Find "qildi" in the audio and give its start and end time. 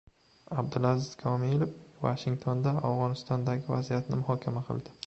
4.73-4.99